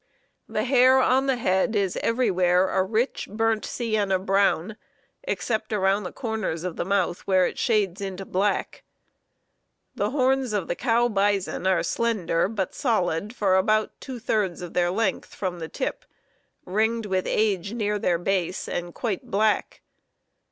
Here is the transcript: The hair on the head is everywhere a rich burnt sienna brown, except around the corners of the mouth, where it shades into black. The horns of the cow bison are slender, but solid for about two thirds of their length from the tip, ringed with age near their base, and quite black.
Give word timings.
The 0.49 0.63
hair 0.63 0.99
on 0.99 1.27
the 1.27 1.35
head 1.35 1.75
is 1.75 1.95
everywhere 1.97 2.69
a 2.69 2.81
rich 2.83 3.29
burnt 3.31 3.63
sienna 3.63 4.17
brown, 4.17 4.75
except 5.25 5.71
around 5.71 6.05
the 6.05 6.11
corners 6.11 6.63
of 6.63 6.75
the 6.75 6.83
mouth, 6.85 7.19
where 7.27 7.45
it 7.45 7.59
shades 7.59 8.01
into 8.01 8.25
black. 8.25 8.81
The 9.93 10.09
horns 10.09 10.53
of 10.53 10.67
the 10.67 10.73
cow 10.73 11.07
bison 11.07 11.67
are 11.67 11.83
slender, 11.83 12.47
but 12.47 12.73
solid 12.73 13.35
for 13.35 13.57
about 13.57 13.91
two 14.01 14.17
thirds 14.17 14.63
of 14.63 14.73
their 14.73 14.89
length 14.89 15.35
from 15.35 15.59
the 15.59 15.69
tip, 15.69 16.03
ringed 16.65 17.05
with 17.05 17.27
age 17.27 17.73
near 17.73 17.99
their 17.99 18.17
base, 18.17 18.67
and 18.67 18.95
quite 18.95 19.29
black. 19.29 19.83